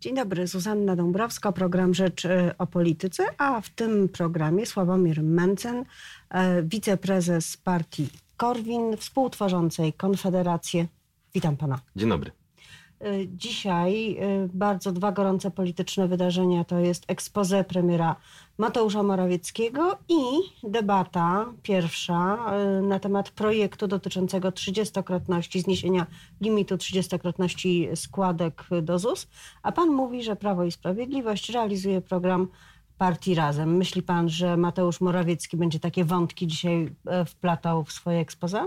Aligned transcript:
Dzień 0.00 0.14
dobry, 0.14 0.46
Zuzanna 0.46 0.96
Dąbrowska, 0.96 1.52
program 1.52 1.94
Rzecz 1.94 2.24
e, 2.24 2.54
o 2.58 2.66
Polityce, 2.66 3.26
a 3.38 3.60
w 3.60 3.70
tym 3.70 4.08
programie 4.08 4.66
Sławomir 4.66 5.22
Mencen, 5.22 5.84
e, 6.30 6.62
wiceprezes 6.62 7.56
partii 7.56 8.08
Korwin, 8.36 8.96
współtworzącej 8.96 9.92
Konfederację. 9.92 10.86
Witam 11.34 11.56
pana. 11.56 11.80
Dzień 11.96 12.08
dobry. 12.08 12.39
Dzisiaj 13.26 14.16
bardzo 14.54 14.92
dwa 14.92 15.12
gorące 15.12 15.50
polityczne 15.50 16.08
wydarzenia 16.08 16.64
to 16.64 16.78
jest 16.78 17.04
expose 17.08 17.64
premiera 17.64 18.16
Mateusza 18.58 19.02
Morawieckiego 19.02 19.98
i 20.08 20.22
debata 20.62 21.46
pierwsza 21.62 22.52
na 22.82 22.98
temat 22.98 23.30
projektu 23.30 23.88
dotyczącego 23.88 24.52
trzydziestokrotności, 24.52 25.60
zniesienia 25.60 26.06
limitu 26.40 26.76
trzydziestokrotności 26.76 27.88
składek 27.94 28.64
do 28.82 28.98
ZUS. 28.98 29.28
A 29.62 29.72
pan 29.72 29.88
mówi, 29.88 30.22
że 30.22 30.36
Prawo 30.36 30.64
i 30.64 30.72
Sprawiedliwość 30.72 31.50
realizuje 31.50 32.00
program 32.00 32.48
partii 32.98 33.34
Razem. 33.34 33.76
Myśli 33.76 34.02
pan, 34.02 34.28
że 34.28 34.56
Mateusz 34.56 35.00
Morawiecki 35.00 35.56
będzie 35.56 35.80
takie 35.80 36.04
wątki 36.04 36.46
dzisiaj 36.46 36.94
wplatał 37.26 37.84
w 37.84 37.92
swoje 37.92 38.18
ekspoze? 38.18 38.66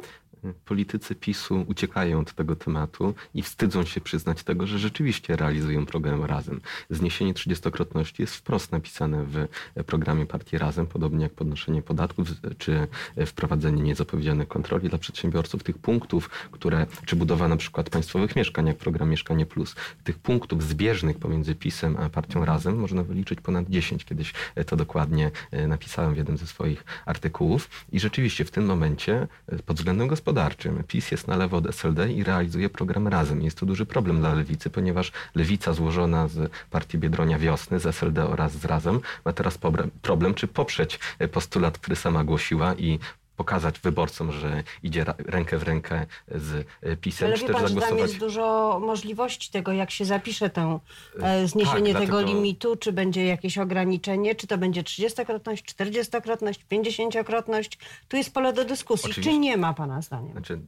Politycy 0.65 1.15
PiSu 1.15 1.65
uciekają 1.67 2.19
od 2.19 2.33
tego 2.33 2.55
tematu 2.55 3.13
i 3.33 3.41
wstydzą 3.41 3.85
się 3.85 4.01
przyznać 4.01 4.43
tego, 4.43 4.67
że 4.67 4.79
rzeczywiście 4.79 5.35
realizują 5.35 5.85
program 5.85 6.23
Razem. 6.23 6.61
Zniesienie 6.89 7.33
trzydziestokrotności 7.33 8.21
jest 8.21 8.35
wprost 8.35 8.71
napisane 8.71 9.25
w 9.25 9.47
programie 9.85 10.25
Partii 10.25 10.57
Razem, 10.57 10.87
podobnie 10.87 11.23
jak 11.23 11.33
podnoszenie 11.33 11.81
podatków 11.81 12.27
czy 12.57 12.87
wprowadzenie 13.25 13.83
niezapowiedzianych 13.83 14.47
kontroli 14.47 14.89
dla 14.89 14.97
przedsiębiorców. 14.97 15.63
Tych 15.63 15.77
punktów, 15.77 16.29
które, 16.29 16.85
czy 17.05 17.15
budowa 17.15 17.47
na 17.47 17.57
przykład 17.57 17.89
państwowych 17.89 18.35
mieszkań, 18.35 18.67
jak 18.67 18.77
program 18.77 19.09
Mieszkanie 19.09 19.45
Plus, 19.45 19.75
tych 20.03 20.19
punktów 20.19 20.63
zbieżnych 20.63 21.17
pomiędzy 21.17 21.55
PiSem 21.55 21.97
a 21.97 22.09
Partią 22.09 22.45
Razem 22.45 22.79
można 22.79 23.03
wyliczyć 23.03 23.41
ponad 23.41 23.69
10. 23.69 24.05
Kiedyś 24.05 24.33
to 24.67 24.75
dokładnie 24.75 25.31
napisałem 25.67 26.13
w 26.13 26.17
jednym 26.17 26.37
ze 26.37 26.47
swoich 26.47 26.85
artykułów. 27.05 27.69
I 27.91 27.99
rzeczywiście 27.99 28.45
w 28.45 28.51
tym 28.51 28.65
momencie 28.65 29.27
pod 29.65 29.77
względem 29.77 30.07
gospodarczym 30.07 30.32
gospodarczym. 30.33 30.83
PiS 30.87 31.11
jest 31.11 31.27
na 31.27 31.37
lewo 31.37 31.57
od 31.57 31.67
SLD 31.67 32.11
i 32.11 32.23
realizuje 32.23 32.69
program 32.69 33.07
Razem. 33.07 33.41
Jest 33.41 33.57
to 33.57 33.65
duży 33.65 33.85
problem 33.85 34.19
dla 34.19 34.33
lewicy, 34.33 34.69
ponieważ 34.69 35.11
lewica 35.35 35.73
złożona 35.73 36.27
z 36.27 36.51
partii 36.69 36.97
Biedronia 36.97 37.39
Wiosny, 37.39 37.79
z 37.79 37.85
SLD 37.85 38.27
oraz 38.27 38.51
z 38.51 38.65
Razem 38.65 38.99
ma 39.25 39.33
teraz 39.33 39.57
problem, 40.01 40.33
czy 40.33 40.47
poprzeć 40.47 40.99
postulat, 41.31 41.77
który 41.77 41.95
sama 41.95 42.23
głosiła 42.23 42.75
i 42.75 42.99
pokazać 43.35 43.79
wyborcom, 43.79 44.31
że 44.31 44.63
idzie 44.83 45.05
rękę 45.17 45.57
w 45.57 45.63
rękę 45.63 46.05
z 46.35 46.67
e, 46.81 46.97
PiSem. 46.97 47.27
Ale 47.27 47.37
wie 47.37 47.47
pan, 47.47 47.67
zagłosować... 47.67 47.89
tam 47.89 47.97
jest 47.97 48.17
dużo 48.17 48.79
możliwości 48.85 49.51
tego, 49.51 49.71
jak 49.71 49.91
się 49.91 50.05
zapisze 50.05 50.49
tę 50.49 50.79
e, 51.21 51.47
zniesienie 51.47 51.93
tak, 51.93 52.01
tego 52.01 52.17
dlatego... 52.17 52.37
limitu, 52.37 52.75
czy 52.75 52.93
będzie 52.93 53.25
jakieś 53.25 53.57
ograniczenie, 53.57 54.35
czy 54.35 54.47
to 54.47 54.57
będzie 54.57 54.83
30-krotność, 54.83 55.63
40-krotność, 55.75 56.59
50-krotność. 56.71 57.77
Tu 58.07 58.17
jest 58.17 58.33
pole 58.33 58.53
do 58.53 58.65
dyskusji. 58.65 59.09
Oczywiście. 59.09 59.31
Czy 59.31 59.37
nie 59.37 59.57
ma 59.57 59.73
pana 59.73 60.01
zdaniem? 60.01 60.31
Znaczy, 60.31 60.59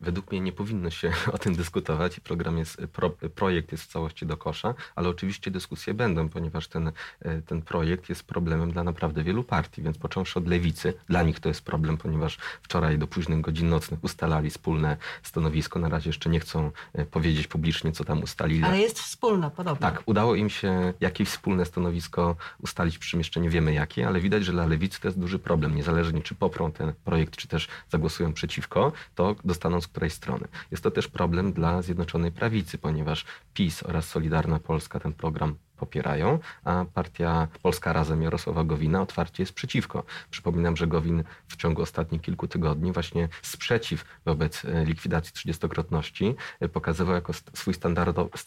według 0.00 0.30
mnie 0.30 0.40
nie 0.40 0.52
powinno 0.52 0.90
się 0.90 1.12
o 1.34 1.38
tym 1.38 1.54
dyskutować. 1.54 2.20
Program 2.20 2.58
jest, 2.58 2.76
pro, 2.92 3.10
projekt 3.10 3.72
jest 3.72 3.84
w 3.84 3.86
całości 3.86 4.26
do 4.26 4.36
kosza, 4.36 4.74
ale 4.96 5.08
oczywiście 5.08 5.50
dyskusje 5.50 5.94
będą, 5.94 6.28
ponieważ 6.28 6.68
ten, 6.68 6.92
e, 7.20 7.42
ten 7.42 7.62
projekt 7.62 8.08
jest 8.08 8.22
problemem 8.24 8.72
dla 8.72 8.84
naprawdę 8.84 9.22
wielu 9.22 9.44
partii, 9.44 9.82
więc 9.82 9.98
począwszy 9.98 10.38
od 10.38 10.48
lewicy, 10.48 10.94
dla 11.08 11.22
nich 11.22 11.40
to 11.40 11.48
jest 11.48 11.64
problem, 11.64 11.96
ponieważ 11.96 12.11
ponieważ 12.12 12.38
wczoraj 12.62 12.98
do 12.98 13.06
późnych 13.06 13.40
godzin 13.40 13.68
nocnych 13.68 14.04
ustalali 14.04 14.50
wspólne 14.50 14.96
stanowisko. 15.22 15.78
Na 15.78 15.88
razie 15.88 16.08
jeszcze 16.08 16.30
nie 16.30 16.40
chcą 16.40 16.70
e, 16.92 17.04
powiedzieć 17.06 17.46
publicznie, 17.46 17.92
co 17.92 18.04
tam 18.04 18.22
ustalili. 18.22 18.64
Ale 18.64 18.78
jest 18.78 19.00
wspólne, 19.00 19.50
podobno. 19.50 19.90
Tak, 19.90 20.02
udało 20.06 20.34
im 20.34 20.50
się 20.50 20.92
jakieś 21.00 21.28
wspólne 21.28 21.64
stanowisko 21.64 22.36
ustalić, 22.58 22.98
przy 22.98 23.10
czym 23.10 23.20
jeszcze 23.20 23.40
nie 23.40 23.50
wiemy 23.50 23.72
jakie, 23.72 24.06
ale 24.06 24.20
widać, 24.20 24.44
że 24.44 24.52
dla 24.52 24.66
lewicy 24.66 25.00
to 25.00 25.08
jest 25.08 25.18
duży 25.18 25.38
problem. 25.38 25.74
Niezależnie 25.74 26.22
czy 26.22 26.34
poprą 26.34 26.72
ten 26.72 26.92
projekt, 27.04 27.36
czy 27.36 27.48
też 27.48 27.68
zagłosują 27.90 28.32
przeciwko, 28.32 28.92
to 29.14 29.36
dostaną 29.44 29.80
z 29.80 29.88
której 29.88 30.10
strony. 30.10 30.48
Jest 30.70 30.82
to 30.82 30.90
też 30.90 31.08
problem 31.08 31.52
dla 31.52 31.82
Zjednoczonej 31.82 32.32
Prawicy, 32.32 32.78
ponieważ 32.78 33.24
PiS 33.54 33.82
oraz 33.82 34.08
Solidarna 34.08 34.58
Polska 34.58 35.00
ten 35.00 35.12
program 35.12 35.54
popierają, 35.82 36.38
a 36.64 36.84
partia 36.94 37.48
Polska 37.62 37.92
Razem 37.92 38.22
Jarosława 38.22 38.64
Gowina 38.64 39.02
otwarcie 39.02 39.42
jest 39.42 39.52
przeciwko. 39.52 40.04
Przypominam, 40.30 40.76
że 40.76 40.86
Gowin 40.86 41.24
w 41.48 41.56
ciągu 41.56 41.82
ostatnich 41.82 42.22
kilku 42.22 42.48
tygodni 42.48 42.92
właśnie 42.92 43.28
sprzeciw 43.42 44.04
wobec 44.24 44.64
e, 44.64 44.84
likwidacji 44.84 45.32
trzydziestokrotności 45.32 46.34
e, 46.60 46.68
pokazywał 46.68 47.14
jako 47.14 47.32
swój 47.32 47.74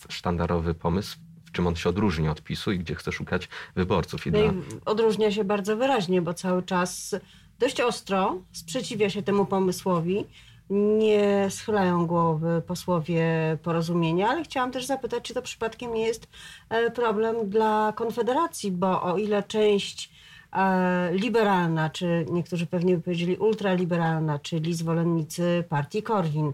sztandarowy 0.09 0.73
pomysł 0.73 1.17
w 1.45 1.51
czym 1.51 1.67
on 1.67 1.75
się 1.75 1.89
odróżnia 1.89 2.31
od 2.31 2.41
PiSu 2.41 2.71
i 2.71 2.79
gdzie 2.79 2.95
chce 2.95 3.11
szukać 3.11 3.49
wyborców. 3.75 4.27
I 4.27 4.31
no 4.31 4.39
dla... 4.39 4.47
i 4.47 4.53
odróżnia 4.85 5.31
się 5.31 5.43
bardzo 5.43 5.77
wyraźnie, 5.77 6.21
bo 6.21 6.33
cały 6.33 6.63
czas 6.63 7.15
dość 7.59 7.81
ostro 7.81 8.41
sprzeciwia 8.51 9.09
się 9.09 9.23
temu 9.23 9.45
pomysłowi 9.45 10.25
nie 10.69 11.47
schylają 11.49 12.07
głowy 12.07 12.61
posłowie 12.67 13.57
porozumienia, 13.63 14.29
ale 14.29 14.43
chciałam 14.43 14.71
też 14.71 14.85
zapytać, 14.85 15.23
czy 15.23 15.33
to 15.33 15.41
przypadkiem 15.41 15.93
nie 15.93 16.07
jest 16.07 16.27
e, 16.69 16.91
problem 16.91 17.49
dla 17.49 17.93
Konfederacji, 17.95 18.71
bo 18.71 19.03
o 19.03 19.17
ile 19.17 19.43
część 19.43 20.11
e, 20.53 21.09
liberalna, 21.13 21.89
czy 21.89 22.25
niektórzy 22.31 22.67
pewnie 22.67 22.95
by 22.95 23.03
powiedzieli 23.03 23.37
ultraliberalna, 23.37 24.39
czyli 24.39 24.73
zwolennicy 24.73 25.63
partii 25.69 26.03
Korwin, 26.03 26.53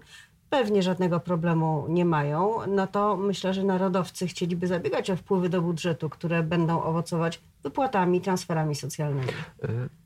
pewnie 0.49 0.83
żadnego 0.83 1.19
problemu 1.19 1.85
nie 1.89 2.05
mają, 2.05 2.57
no 2.67 2.87
to 2.87 3.17
myślę, 3.17 3.53
że 3.53 3.63
narodowcy 3.63 4.27
chcieliby 4.27 4.67
zabiegać 4.67 5.09
o 5.09 5.15
wpływy 5.15 5.49
do 5.49 5.61
budżetu, 5.61 6.09
które 6.09 6.43
będą 6.43 6.83
owocować 6.83 7.41
wypłatami, 7.63 8.21
transferami 8.21 8.75
socjalnymi. 8.75 9.27
E, 9.63 10.00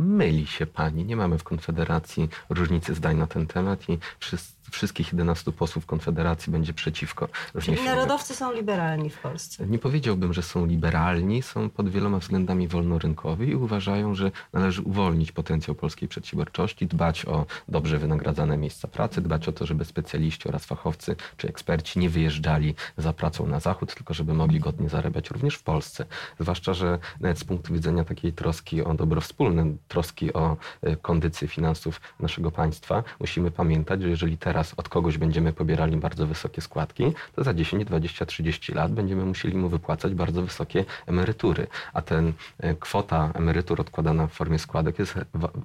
myli 0.00 0.46
się 0.46 0.66
pani. 0.66 1.04
Nie 1.04 1.16
mamy 1.16 1.38
w 1.38 1.44
Konfederacji 1.44 2.28
różnicy 2.48 2.94
zdań 2.94 3.16
na 3.16 3.26
ten 3.26 3.46
temat 3.46 3.88
i 3.88 3.98
wszyscy 4.18 4.59
wszystkich 4.70 5.12
11 5.12 5.52
posłów 5.52 5.86
Konfederacji 5.86 6.52
będzie 6.52 6.72
przeciwko. 6.72 7.28
Czyli 7.62 7.84
narodowcy 7.84 8.34
są 8.34 8.52
liberalni 8.52 9.10
w 9.10 9.18
Polsce? 9.18 9.66
Nie 9.66 9.78
powiedziałbym, 9.78 10.32
że 10.32 10.42
są 10.42 10.66
liberalni, 10.66 11.42
są 11.42 11.70
pod 11.70 11.88
wieloma 11.88 12.18
względami 12.18 12.68
wolnorynkowi 12.68 13.48
i 13.48 13.54
uważają, 13.54 14.14
że 14.14 14.30
należy 14.52 14.82
uwolnić 14.82 15.32
potencjał 15.32 15.74
polskiej 15.74 16.08
przedsiębiorczości, 16.08 16.86
dbać 16.86 17.26
o 17.26 17.46
dobrze 17.68 17.98
wynagradzane 17.98 18.56
miejsca 18.56 18.88
pracy, 18.88 19.20
dbać 19.20 19.48
o 19.48 19.52
to, 19.52 19.66
żeby 19.66 19.84
specjaliści 19.84 20.48
oraz 20.48 20.64
fachowcy 20.64 21.16
czy 21.36 21.48
eksperci 21.48 21.98
nie 21.98 22.10
wyjeżdżali 22.10 22.74
za 22.96 23.12
pracą 23.12 23.46
na 23.46 23.60
zachód, 23.60 23.94
tylko 23.94 24.14
żeby 24.14 24.34
mogli 24.34 24.60
godnie 24.60 24.88
zarabiać 24.88 25.30
również 25.30 25.54
w 25.54 25.62
Polsce. 25.62 26.06
Zwłaszcza, 26.40 26.74
że 26.74 26.98
nawet 27.20 27.38
z 27.38 27.44
punktu 27.44 27.74
widzenia 27.74 28.04
takiej 28.04 28.32
troski 28.32 28.82
o 28.84 28.94
dobro 28.94 29.20
wspólne, 29.20 29.64
troski 29.88 30.32
o 30.32 30.56
e, 30.82 30.96
kondycję 30.96 31.48
finansów 31.48 32.00
naszego 32.20 32.50
państwa, 32.50 33.02
musimy 33.20 33.50
pamiętać, 33.50 34.02
że 34.02 34.08
jeżeli 34.08 34.38
teraz 34.38 34.59
teraz 34.60 34.74
od 34.76 34.88
kogoś 34.88 35.18
będziemy 35.18 35.52
pobierali 35.52 35.96
bardzo 35.96 36.26
wysokie 36.26 36.60
składki, 36.60 37.04
to 37.36 37.44
za 37.44 37.54
10, 37.54 37.84
20, 37.84 38.26
30 38.26 38.72
lat 38.72 38.92
będziemy 38.92 39.24
musieli 39.24 39.56
mu 39.56 39.68
wypłacać 39.68 40.14
bardzo 40.14 40.42
wysokie 40.42 40.84
emerytury. 41.06 41.66
A 41.92 42.02
ten 42.02 42.32
e, 42.58 42.74
kwota 42.74 43.30
emerytur 43.34 43.80
odkładana 43.80 44.26
w 44.26 44.32
formie 44.32 44.58
składek 44.58 44.98
jest 44.98 45.14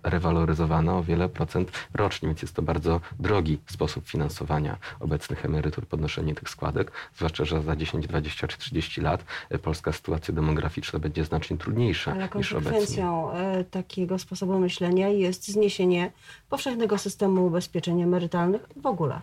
rewaloryzowana 0.03 0.97
o 0.97 1.03
wiele 1.03 1.29
procent 1.29 1.71
rocznie, 1.93 2.29
więc 2.29 2.41
jest 2.41 2.55
to 2.55 2.61
bardzo 2.61 3.01
drogi 3.19 3.59
sposób 3.65 4.07
finansowania 4.07 4.77
obecnych 4.99 5.45
emerytur, 5.45 5.87
podnoszenie 5.87 6.35
tych 6.35 6.49
składek, 6.49 6.91
zwłaszcza, 7.15 7.45
że 7.45 7.61
za 7.61 7.75
10, 7.75 8.07
20 8.07 8.47
czy 8.47 8.57
30 8.57 9.01
lat 9.01 9.25
e, 9.49 9.59
polska 9.59 9.91
sytuacja 9.91 10.33
demograficzna 10.33 10.99
będzie 10.99 11.25
znacznie 11.25 11.57
trudniejsza 11.57 12.11
Ale 12.11 12.29
niż 12.35 12.53
obecnie. 12.53 12.71
konsekwencją 12.71 13.31
e, 13.31 13.63
takiego 13.63 14.19
sposobu 14.19 14.59
myślenia 14.59 15.09
jest 15.09 15.47
zniesienie 15.47 16.11
powszechnego 16.49 16.97
systemu 16.97 17.45
ubezpieczeń 17.45 18.01
emerytalnych 18.01 18.61
w 18.85 18.87
ogóle? 18.87 19.21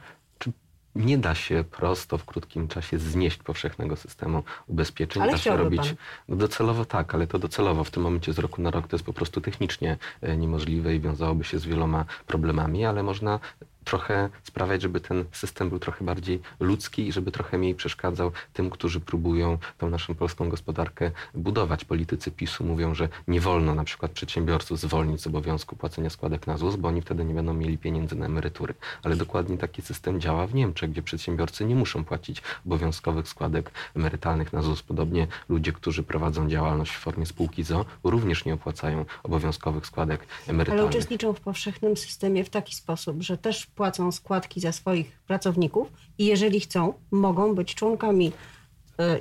nie 0.94 1.18
da 1.18 1.34
się 1.34 1.64
prosto 1.70 2.18
w 2.18 2.24
krótkim 2.24 2.68
czasie 2.68 2.98
znieść 2.98 3.38
powszechnego 3.38 3.96
systemu 3.96 4.42
ubezpieczeń. 4.66 5.22
Ale 5.22 5.32
da 5.32 5.38
się 5.38 5.56
robić 5.56 5.86
pan. 5.86 5.96
No 6.28 6.36
docelowo 6.36 6.84
tak, 6.84 7.14
ale 7.14 7.26
to 7.26 7.38
docelowo 7.38 7.84
w 7.84 7.90
tym 7.90 8.02
momencie 8.02 8.32
z 8.32 8.38
roku 8.38 8.62
na 8.62 8.70
rok 8.70 8.88
to 8.88 8.96
jest 8.96 9.06
po 9.06 9.12
prostu 9.12 9.40
technicznie 9.40 9.96
e, 10.20 10.36
niemożliwe 10.36 10.94
i 10.94 11.00
wiązałoby 11.00 11.44
się 11.44 11.58
z 11.58 11.66
wieloma 11.66 12.04
problemami, 12.26 12.84
ale 12.84 13.02
można 13.02 13.40
trochę 13.84 14.28
sprawiać, 14.42 14.82
żeby 14.82 15.00
ten 15.00 15.24
system 15.32 15.68
był 15.68 15.78
trochę 15.78 16.04
bardziej 16.04 16.40
ludzki 16.60 17.08
i 17.08 17.12
żeby 17.12 17.32
trochę 17.32 17.58
mniej 17.58 17.74
przeszkadzał 17.74 18.32
tym, 18.52 18.70
którzy 18.70 19.00
próbują 19.00 19.58
tą 19.78 19.90
naszą 19.90 20.14
polską 20.14 20.48
gospodarkę 20.48 21.10
budować. 21.34 21.84
Politycy 21.84 22.30
PiSu 22.30 22.64
mówią, 22.64 22.94
że 22.94 23.08
nie 23.28 23.40
wolno 23.40 23.74
na 23.74 23.84
przykład 23.84 24.12
przedsiębiorców 24.12 24.80
zwolnić 24.80 25.22
z 25.22 25.26
obowiązku 25.26 25.76
płacenia 25.76 26.10
składek 26.10 26.46
na 26.46 26.56
ZUS, 26.56 26.76
bo 26.76 26.88
oni 26.88 27.02
wtedy 27.02 27.24
nie 27.24 27.34
będą 27.34 27.54
mieli 27.54 27.78
pieniędzy 27.78 28.16
na 28.16 28.26
emerytury. 28.26 28.74
Ale 29.02 29.16
dokładnie 29.16 29.58
taki 29.58 29.82
system 29.82 30.20
działa 30.20 30.46
w 30.46 30.54
Niemczech, 30.54 30.90
gdzie 30.90 31.02
przedsiębiorcy 31.02 31.64
nie 31.64 31.74
muszą 31.74 32.04
płacić 32.04 32.42
obowiązkowych 32.66 33.28
składek 33.28 33.70
emerytalnych 33.96 34.52
na 34.52 34.62
ZUS. 34.62 34.82
Podobnie 34.82 35.26
ludzie, 35.48 35.72
którzy 35.72 36.02
prowadzą 36.02 36.48
działalność 36.48 36.92
w 36.92 36.98
formie 36.98 37.26
spółki 37.26 37.62
ZO, 37.62 37.84
również 38.04 38.44
nie 38.44 38.54
opłacają 38.54 39.04
obowiązkowych 39.22 39.86
składek 39.86 40.26
emerytalnych. 40.46 40.82
Ale 40.82 40.90
uczestniczą 40.90 41.32
w 41.32 41.40
powszechnym 41.40 41.96
systemie 41.96 42.44
w 42.44 42.50
taki 42.50 42.74
sposób, 42.74 43.22
że 43.22 43.38
też 43.38 43.66
płacą 43.74 44.12
składki 44.12 44.60
za 44.60 44.72
swoich 44.72 45.18
pracowników 45.26 45.88
i 46.18 46.26
jeżeli 46.26 46.60
chcą, 46.60 46.94
mogą 47.10 47.54
być 47.54 47.74
członkami 47.74 48.32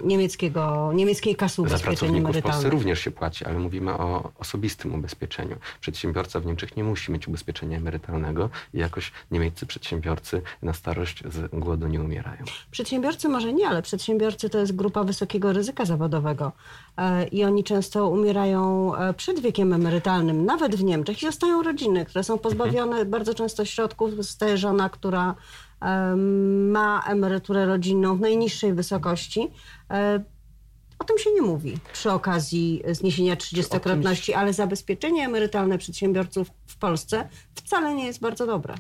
niemieckiego, 0.03 0.91
niemieckiej 0.93 1.35
kasy 1.35 1.55
Za 1.55 1.61
ubezpieczeń 1.61 1.97
pracowników 1.97 2.35
w 2.35 2.41
Polsce 2.41 2.69
również 2.69 2.99
się 2.99 3.11
płaci, 3.11 3.45
ale 3.45 3.59
mówimy 3.59 3.93
o 3.93 4.31
osobistym 4.39 4.95
ubezpieczeniu. 4.95 5.55
Przedsiębiorca 5.81 6.39
w 6.39 6.45
Niemczech 6.45 6.77
nie 6.77 6.83
musi 6.83 7.11
mieć 7.11 7.27
ubezpieczenia 7.27 7.77
emerytalnego 7.77 8.49
i 8.73 8.77
jakoś 8.77 9.11
niemieccy 9.31 9.65
przedsiębiorcy 9.65 10.41
na 10.61 10.73
starość 10.73 11.23
z 11.29 11.49
głodu 11.53 11.87
nie 11.87 12.01
umierają. 12.01 12.43
Przedsiębiorcy 12.71 13.29
może 13.29 13.53
nie, 13.53 13.67
ale 13.67 13.81
przedsiębiorcy 13.81 14.49
to 14.49 14.57
jest 14.57 14.75
grupa 14.75 15.03
wysokiego 15.03 15.53
ryzyka 15.53 15.85
zawodowego 15.85 16.51
e, 16.97 17.27
i 17.27 17.43
oni 17.43 17.63
często 17.63 18.09
umierają 18.09 18.95
e, 18.95 19.13
przed 19.13 19.39
wiekiem 19.39 19.73
emerytalnym, 19.73 20.45
nawet 20.45 20.75
w 20.75 20.83
Niemczech 20.83 21.23
i 21.23 21.25
zostają 21.25 21.63
rodziny, 21.63 22.05
które 22.05 22.23
są 22.23 22.37
pozbawione 22.37 23.05
bardzo 23.05 23.33
często 23.33 23.65
środków. 23.65 24.15
Zostaje 24.15 24.57
żona, 24.57 24.89
która 24.89 25.29
e, 25.29 25.35
ma 26.71 27.03
emeryturę 27.07 27.65
rodzinną 27.65 28.17
w 28.17 28.21
najniższej 28.21 28.73
wysokości. 28.73 29.47
E, 29.91 30.23
O 30.99 31.03
tym 31.03 31.17
się 31.17 31.31
nie 31.31 31.41
mówi 31.41 31.77
przy 31.93 32.11
okazji 32.11 32.83
zniesienia 32.91 33.35
trzydziestokrotności, 33.35 34.33
ale 34.33 34.53
zabezpieczenie 34.53 35.25
emerytalne 35.25 35.77
przedsiębiorców 35.77 36.51
w 36.67 36.77
Polsce 36.77 37.29
wcale 37.55 37.93
nie 37.95 38.05
jest 38.05 38.19
bardzo 38.19 38.45
dobre. 38.47 38.75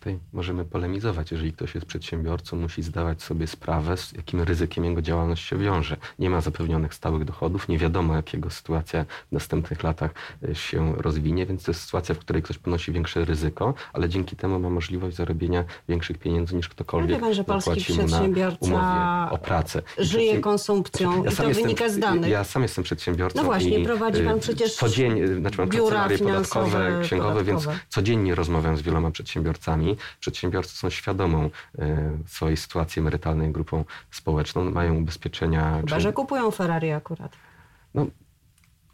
Tutaj 0.00 0.18
możemy 0.32 0.64
polemizować. 0.64 1.30
Jeżeli 1.32 1.52
ktoś 1.52 1.74
jest 1.74 1.86
przedsiębiorcą, 1.86 2.56
musi 2.56 2.82
zdawać 2.82 3.22
sobie 3.22 3.46
sprawę, 3.46 3.96
z 3.96 4.12
jakim 4.12 4.40
ryzykiem 4.40 4.84
jego 4.84 5.02
działalność 5.02 5.44
się 5.48 5.58
wiąże. 5.58 5.96
Nie 6.18 6.30
ma 6.30 6.40
zapewnionych 6.40 6.94
stałych 6.94 7.24
dochodów, 7.24 7.68
nie 7.68 7.78
wiadomo, 7.78 8.16
jakiego 8.16 8.50
sytuacja 8.50 9.04
w 9.04 9.32
następnych 9.32 9.82
latach 9.82 10.10
e, 10.48 10.54
się 10.54 10.94
rozwinie, 10.96 11.46
więc 11.46 11.64
to 11.64 11.70
jest 11.70 11.80
sytuacja, 11.82 12.14
w 12.14 12.18
której 12.18 12.42
ktoś 12.42 12.58
ponosi 12.58 12.92
większe 12.92 13.24
ryzyko, 13.24 13.74
ale 13.92 14.08
dzięki 14.08 14.36
temu 14.36 14.58
ma 14.58 14.70
możliwość 14.70 15.16
zarobienia 15.16 15.64
większych 15.88 16.18
pieniędzy 16.18 16.56
niż 16.56 16.68
ktokolwiek 16.68 17.10
Ale 17.10 17.18
wie 17.18 17.24
pan, 17.26 17.34
że 17.34 17.44
polski 17.44 17.92
przedsiębiorca 17.92 19.28
o 19.30 19.38
pracę. 19.38 19.82
I 19.98 20.04
Żyje 20.04 20.40
konsumpcją 20.40 21.10
Ja 21.10 21.18
i 21.18 21.22
to 21.22 21.28
jestem- 21.48 21.52
wynika 21.52 21.88
z 21.88 21.98
danych. 21.98 22.30
Ja 22.30 22.44
sam 22.44 22.62
jestem 22.62 22.84
przedsiębiorcą. 22.84 23.38
No 23.38 23.44
właśnie, 23.44 23.78
i, 23.78 23.84
prowadzi 23.84 24.22
pan 24.22 24.36
y, 24.36 24.40
przecież 24.40 24.74
Codziennie, 24.74 25.28
znaczy 25.28 25.58
mam 25.58 25.68
biura 25.68 26.08
podatkowe, 26.18 27.00
księgowe, 27.02 27.44
więc 27.44 27.64
podatkowe. 27.64 27.86
codziennie 27.88 28.34
rozmawiam 28.34 28.76
z 28.76 28.82
wieloma 28.82 29.10
przedsiębiorcami. 29.10 29.89
Przedsiębiorcy 30.20 30.76
są 30.76 30.90
świadomą 30.90 31.50
e, 31.78 32.18
swojej 32.26 32.56
sytuacji 32.56 33.00
emerytalnej 33.00 33.52
grupą 33.52 33.84
społeczną, 34.10 34.70
mają 34.70 34.94
ubezpieczenia. 34.96 35.76
Chyba, 35.76 35.96
czy- 35.96 36.00
że 36.00 36.12
kupują 36.12 36.50
Ferrari 36.50 36.90
akurat. 36.92 37.32
no, 37.94 38.06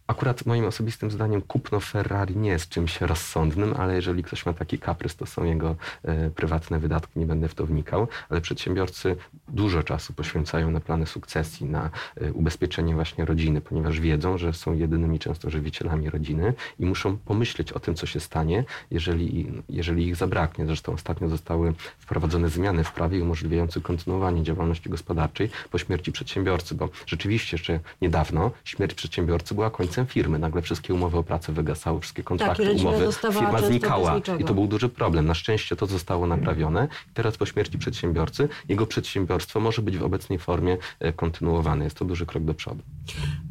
Akurat 0.07 0.47
moim 0.47 0.65
osobistym 0.65 1.11
zdaniem 1.11 1.43
kupno 1.43 1.81
Ferrari 1.81 2.37
nie 2.37 2.51
jest 2.51 2.69
czymś 2.69 3.01
rozsądnym, 3.01 3.75
ale 3.79 3.95
jeżeli 3.95 4.23
ktoś 4.23 4.47
ma 4.47 4.53
taki 4.53 4.79
kaprys, 4.79 5.17
to 5.17 5.27
są 5.27 5.45
jego 5.45 5.77
e, 6.03 6.31
prywatne 6.31 6.79
wydatki, 6.79 7.19
nie 7.19 7.27
będę 7.27 7.49
w 7.49 7.55
to 7.55 7.67
wnikał, 7.67 8.09
ale 8.29 8.41
przedsiębiorcy 8.41 9.17
dużo 9.49 9.83
czasu 9.83 10.13
poświęcają 10.13 10.71
na 10.71 10.81
plany 10.81 11.07
sukcesji, 11.07 11.67
na 11.67 11.91
e, 12.17 12.33
ubezpieczenie 12.33 12.95
właśnie 12.95 13.25
rodziny, 13.25 13.61
ponieważ 13.61 14.01
wiedzą, 14.01 14.39
że 14.39 14.53
są 14.53 14.75
jedynymi 14.75 15.19
często 15.19 15.51
żywicielami 15.51 16.11
rodziny 16.11 16.55
i 16.79 16.87
muszą 16.87 17.17
pomyśleć 17.17 17.73
o 17.73 17.81
tym, 17.81 17.95
co 17.95 18.07
się 18.07 18.21
stanie, 18.21 18.65
jeżeli, 18.91 19.53
jeżeli 19.69 20.07
ich 20.07 20.17
zabraknie. 20.17 20.67
Zresztą 20.67 20.93
ostatnio 20.93 21.29
zostały 21.29 21.75
wprowadzone 21.99 22.49
zmiany 22.49 22.85
w 22.85 22.93
prawie 22.93 23.23
umożliwiające 23.23 23.81
kontynuowanie 23.81 24.43
działalności 24.43 24.91
gospodarczej 24.91 25.51
po 25.71 25.79
śmierci 25.79 26.13
przedsiębiorcy, 26.13 26.75
bo 26.75 26.89
rzeczywiście 27.07 27.55
jeszcze 27.57 27.81
niedawno 28.03 28.51
śmierć 28.65 28.95
przedsiębiorcy 28.95 29.55
była 29.55 29.71
końcem 29.71 29.96
firmy. 30.05 30.39
Nagle 30.39 30.63
wszystkie 30.63 30.95
umowy 30.95 31.19
o 31.19 31.23
pracę 31.23 31.53
wygasały, 31.53 32.01
wszystkie 32.01 32.23
kontrakty, 32.23 32.67
Tak, 32.67 32.77
umowy, 32.77 33.09
firma 33.33 33.59
znikała 33.59 34.21
i 34.39 34.45
to 34.45 34.55
był 34.55 34.67
duży 34.67 34.89
problem. 34.89 35.27
Na 35.27 35.35
szczęście 35.35 35.77
to 35.77 35.87
zostało 35.87 36.27
naprawione. 36.27 36.89
Teraz 37.15 37.37
po 37.37 37.47
śmierci 37.47 37.79
przedsiębiorcy 37.79 38.49
jego 38.69 38.87
przedsiębiorstwo 38.87 39.61
może 39.61 39.83
być 39.83 39.99
w 39.99 40.03
obecnej 40.03 40.39
formie 40.39 40.77
e, 41.01 41.13
kontynuowane. 41.13 41.85
Jest 41.85 41.97
to 41.97 42.05
duży 42.05 42.27
krok 42.27 42.45
do 42.45 42.55
przodu. 42.55 42.83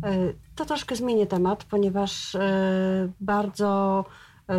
E, 0.04 0.34
To 0.56 0.66
troszkę 0.66 0.96
zmienię 0.96 1.28
temat, 1.28 1.64
ponieważ 1.64 2.36
e, 2.36 3.10
bardzo 3.22 4.06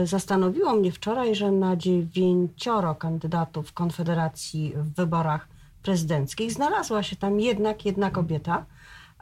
zastanowiło 0.04 0.72
mnie 0.72 0.92
wczoraj, 0.92 1.34
że 1.34 1.52
na 1.52 1.76
dziewięcioro 1.76 2.94
kandydatów 2.94 3.72
Konfederacji 3.72 4.72
w 4.76 4.94
wyborach 4.94 5.48
prezydenckich 5.82 6.52
znalazła 6.52 7.02
się 7.02 7.16
tam 7.16 7.40
jednak 7.40 7.86
jedna 7.86 8.10
kobieta. 8.10 8.64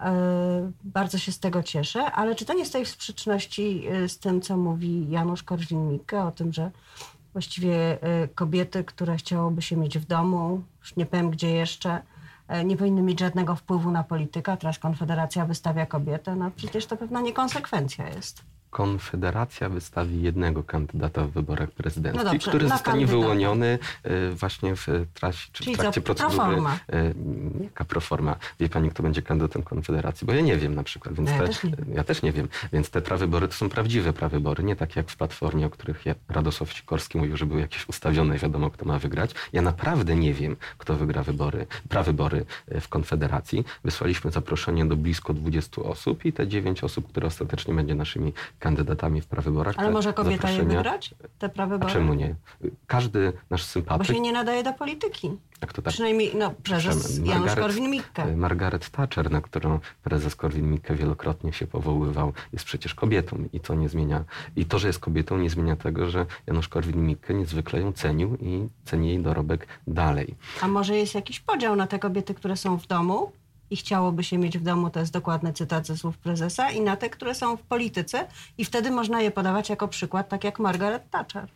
E, 0.01 0.73
Bardzo 0.85 1.19
się 1.19 1.33
z 1.33 1.39
tego 1.41 1.63
cieszę, 1.63 2.05
ale 2.05 2.35
czy 2.35 2.45
to 2.45 2.55
nie 2.55 2.65
stoi 2.67 2.85
w 2.85 2.89
sprzeczności 2.89 3.87
e, 3.89 4.09
z 4.09 4.19
tym, 4.19 4.41
co 4.41 4.57
mówi 4.57 5.11
Janusz 5.11 5.43
Korwin-Mikke 5.43 6.27
o 6.27 6.31
tym, 6.31 6.53
że 6.53 6.71
właściwie 7.33 8.03
e, 8.03 8.29
kobiety, 8.29 8.85
które 8.85 9.17
chciałoby 9.17 9.63
się 9.63 9.77
mieć 9.77 9.99
w 9.99 10.05
domu, 10.05 10.63
już 10.81 10.97
nie 10.97 11.07
powiem 11.07 11.31
gdzie 11.31 11.51
jeszcze, 11.51 12.03
nie 12.65 12.77
powinny 12.77 13.03
mieć 13.03 13.21
żadnego 13.21 13.57
wpływu 13.57 13.91
na 13.91 14.05
politykę, 14.05 14.57
teraz 14.57 14.79
Konfederacja 14.79 15.47
wystawia 15.47 15.87
kobietę, 15.87 16.37
no 16.37 16.51
przecież 16.57 16.87
to 16.87 16.97
pewna 16.97 17.21
niekonsekwencja 17.21 18.09
jest. 18.09 18.43
Konfederacja 18.79 19.69
wystawi 19.69 20.23
jednego 20.23 20.63
kandydata 20.65 21.25
w 21.25 21.31
wyborach 21.31 21.71
prezydenckich, 21.71 22.25
No 22.25 22.31
dobrze, 22.33 22.49
który 22.49 22.69
zostanie 22.69 22.85
kandydata. 23.07 23.21
wyłoniony 23.21 23.79
e, 24.03 24.31
właśnie 24.31 24.77
w 24.77 24.87
trasie, 25.15 25.49
czy 25.53 25.65
Czyli 25.65 25.77
w 25.77 25.79
trakcie 25.79 26.01
procedury. 26.01 26.37
proforma? 26.37 26.79
E, 26.93 27.13
Jaka 27.65 27.85
proforma? 27.85 28.37
Wie 28.61 28.69
pani, 28.69 28.91
kto 28.91 29.03
będzie 29.03 29.23
kandydatem 29.23 29.63
Konfederacji? 29.63 30.27
Bo 30.27 30.33
ja 30.33 30.41
nie 30.41 30.57
wiem 30.57 30.75
na 30.75 30.83
przykład. 30.83 31.15
Więc 31.15 31.31
No 31.31 31.37
ja 31.37 31.43
te, 31.43 31.47
też 31.49 31.65
nie 31.65 31.71
wiem. 31.71 31.87
ja 31.95 32.05
też 32.05 32.23
nie 32.23 32.33
wiem. 32.33 32.49
Więc 32.73 32.91
te 32.91 33.01
prawybory 33.03 33.49
to 33.49 33.55
są 33.55 33.69
prawdziwe 33.69 34.13
prawybory, 34.13 34.65
nie 34.65 34.77
tak 34.77 34.97
jak 34.97 35.11
w 35.11 35.17
Platformie, 35.17 35.67
o 35.67 35.71
których 35.71 36.07
ja- 36.07 36.15
Radosław 36.29 36.73
Sikorski 36.73 37.19
mówił, 37.19 37.37
że 37.37 37.47
były 37.47 37.61
jakieś 37.61 37.89
ustawione, 37.89 38.39
wiadomo 38.39 38.71
kto 38.71 38.85
ma 38.85 38.99
wygrać. 38.99 39.31
Ja 39.53 39.63
naprawdę 39.63 40.17
nie 40.17 40.35
wiem, 40.35 40.57
kto 40.79 40.95
wygra 40.97 41.23
wybory, 41.23 41.67
prawybory 41.89 42.45
e, 42.69 42.81
w 42.81 42.89
Konfederacji. 42.89 43.65
Wysłaliśmy 43.85 44.31
zaproszenie 44.31 44.87
do 44.87 44.97
blisko 44.97 45.35
20 45.35 45.83
osób 45.83 46.25
i 46.25 46.33
te 46.33 46.49
9 46.49 46.85
osób, 46.85 47.09
które 47.09 47.27
ostatecznie 47.27 47.75
będzie 47.75 47.95
naszymi 47.95 48.33
kandydatami 48.65 49.21
w 49.21 49.27
prawyborach. 49.27 49.75
Ale 49.79 49.91
może 49.91 50.13
kobieta 50.13 50.51
je 50.51 50.63
wygrać? 50.63 51.15
Te 51.39 51.49
prawe 51.49 51.79
A 51.81 51.87
czemu 51.87 52.15
nie? 52.15 52.35
Każdy 52.87 53.33
nasz 53.51 53.63
Bo 53.63 53.67
sympatyk, 53.67 54.07
się 54.07 54.21
nie 54.21 54.33
nadaje 54.33 54.63
do 54.63 54.73
polityki. 54.73 55.31
jak 55.61 55.73
to 55.73 55.83
tak 55.83 55.93
Przynajmniej 55.93 56.33
no, 56.37 56.51
prezes 56.51 57.19
Janusz 57.25 57.55
Korwin-Mikke. 57.55 58.37
Margaret 58.37 58.91
Thatcher, 58.91 59.31
na 59.31 59.41
którą 59.41 59.81
prezes 60.03 60.37
Korwin-Mikke 60.37 60.95
wielokrotnie 60.95 61.53
się 61.53 61.67
powoływał, 61.67 62.33
jest 62.53 62.65
przecież 62.65 62.95
kobietą 62.95 63.49
i 63.53 63.61
to 63.61 63.75
nie 63.75 63.89
zmienia, 63.89 64.25
i 64.57 64.65
to, 64.67 64.79
że 64.79 64.87
jest 64.87 64.99
kobietą 64.99 65.39
nie 65.39 65.51
zmienia 65.51 65.77
tego, 65.77 66.11
że 66.11 66.27
Janusz 66.47 66.69
Korwin-Mikke 66.69 67.35
niezwykle 67.35 67.81
ją 67.81 67.93
cenił 67.93 68.37
i 68.41 68.69
ceni 68.85 69.09
jej 69.09 69.23
dorobek 69.23 69.67
dalej. 69.87 70.35
A 70.63 70.69
może 70.69 70.97
jest 70.97 71.15
jakiś 71.15 71.41
podział 71.41 71.77
na 71.77 71.87
te 71.87 71.99
kobiety, 71.99 72.35
które 72.35 72.57
są 72.57 72.79
w 72.79 72.87
domu 72.87 73.33
i 73.71 73.77
chciałoby 73.77 74.25
się 74.25 74.39
mieć 74.39 74.59
w 74.59 74.63
domu, 74.63 74.91
to 74.91 75.01
jest 75.01 75.13
dokładny 75.13 75.53
cytat 75.53 75.87
ze 75.87 75.97
słów 75.97 76.19
prezesa, 76.19 76.71
i 76.71 76.81
na 76.81 76.97
te, 76.97 77.11
które 77.11 77.35
są 77.35 77.57
w 77.57 77.63
polityce 77.63 78.27
i 78.59 78.65
wtedy 78.65 78.91
można 78.91 79.21
je 79.21 79.31
podawać 79.31 79.71
jako 79.71 79.89
przykład, 79.89 80.29
tak 80.29 80.45
jak 80.45 80.59
Margaret 80.59 81.11
Thatcher. 81.11 81.49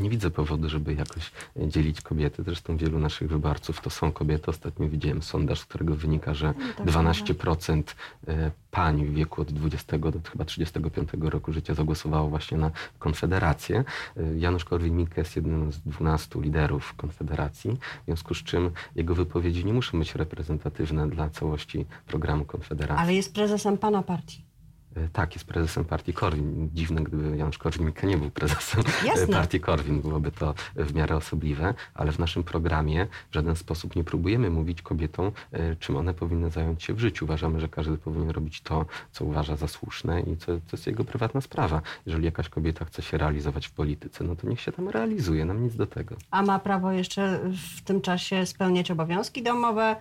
Nie 0.00 0.10
widzę 0.10 0.30
powodu, 0.30 0.68
żeby 0.68 0.94
jakoś 0.94 1.32
e, 1.56 1.68
dzielić 1.68 2.00
kobiety. 2.00 2.42
Zresztą 2.42 2.76
wielu 2.76 2.98
naszych 2.98 3.28
wyborców 3.28 3.80
to 3.80 3.90
są 3.90 4.12
kobiety. 4.12 4.50
Ostatnio 4.50 4.88
widziałem 4.88 5.22
sondaż, 5.22 5.60
z 5.60 5.64
którego 5.64 5.94
wynika, 5.94 6.34
że 6.34 6.54
tak 6.76 6.86
12% 6.86 7.82
e, 8.28 8.50
pań 8.70 9.06
w 9.06 9.14
wieku 9.14 9.42
od 9.42 9.52
20 9.52 9.98
do 9.98 10.12
chyba 10.32 10.44
35 10.44 11.08
roku 11.20 11.52
życia 11.52 11.74
zagłosowało 11.74 12.28
właśnie 12.28 12.58
na 12.58 12.70
Konfederację. 12.98 13.84
E, 14.16 14.38
Janusz 14.38 14.64
Korwin-Mikke 14.64 15.18
jest 15.18 15.36
jednym 15.36 15.72
z 15.72 15.80
12 15.80 16.40
liderów 16.40 16.94
Konfederacji, 16.94 17.70
w 18.02 18.04
związku 18.04 18.34
z 18.34 18.42
czym 18.42 18.70
jego 18.94 19.14
wypowiedzi 19.14 19.64
nie 19.64 19.72
muszą 19.72 19.98
być 19.98 20.14
reprezentatywne 20.14 21.08
dla 21.08 21.30
całości 21.30 21.86
programu 22.06 22.44
Konfederacji. 22.44 23.02
Ale 23.02 23.14
jest 23.14 23.34
prezesem 23.34 23.78
pana 23.78 24.02
partii. 24.02 24.51
E, 24.96 25.08
Tak, 25.12 25.34
jest 25.34 25.44
prezesem 25.46 25.84
partii 25.84 26.12
Korwin. 26.12 26.70
Dziwne, 26.74 27.02
gdyby 27.04 27.36
Janusz 27.36 27.58
Korwin-Mikke 27.58 28.06
nie 28.06 28.16
był 28.18 28.30
prezesem 28.30 28.80
e, 29.02 29.06
Jasne. 29.06 29.26
partii 29.26 29.60
Korwin. 29.60 30.00
Byłoby 30.00 30.30
to 30.30 30.54
w 30.76 30.94
miarę 30.94 31.16
osobliwe, 31.16 31.74
ale 31.94 32.12
w 32.12 32.18
naszym 32.18 32.44
programie 32.44 33.06
w 33.30 33.34
żaden 33.34 33.56
sposób 33.56 33.96
nie 33.96 34.04
próbujemy 34.04 34.50
mówić 34.50 34.82
kobietom, 34.82 35.32
e, 35.52 35.76
czym 35.76 35.96
one 35.96 36.14
powinny 36.14 36.50
zająć 36.50 36.82
się 36.82 36.94
w 36.94 36.98
życiu. 37.00 37.24
Uważamy, 37.24 37.60
że 37.60 37.68
każdy 37.68 37.98
powinien 37.98 38.30
robić 38.30 38.60
to, 38.60 38.86
co 39.12 39.24
uważa 39.24 39.56
za 39.56 39.68
słuszne 39.68 40.20
i 40.20 40.36
co, 40.36 40.46
to 40.46 40.60
jest 40.72 40.86
jego 40.86 41.04
prywatna 41.04 41.40
sprawa. 41.40 41.82
Jeżeli 42.06 42.24
jakaś 42.24 42.48
kobieta 42.48 42.84
chce 42.84 43.02
się 43.02 43.18
realizować 43.18 43.66
w 43.66 43.70
polityce, 43.72 44.24
no 44.24 44.36
to 44.36 44.46
niech 44.48 44.60
się 44.60 44.72
tam 44.72 44.88
realizuje, 44.88 45.44
nam 45.44 45.64
nic 45.64 45.76
do 45.76 45.86
tego. 45.86 46.16
A 46.30 46.42
ma 46.42 46.58
prawo 46.58 46.92
jeszcze 46.92 47.40
w 47.76 47.82
tym 47.82 48.00
czasie 48.00 48.46
spełniać 48.46 48.90
obowiązki 48.90 49.42
domowe, 49.42 49.96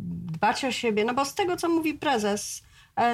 dbać 0.00 0.64
o 0.64 0.72
siebie, 0.72 1.04
no 1.04 1.14
bo 1.14 1.24
z 1.24 1.34
tego, 1.34 1.56
co 1.56 1.68
mówi 1.68 1.94
prezes 1.94 2.62